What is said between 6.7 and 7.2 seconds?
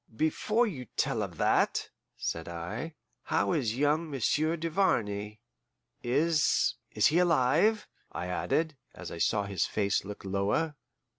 is he